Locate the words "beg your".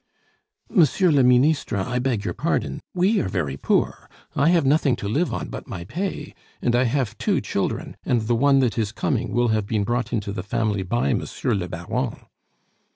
1.99-2.33